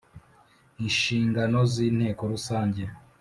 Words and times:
Inshingano 0.83 1.59
z 1.71 1.73
inteko 1.87 2.21
rusange 2.31 2.83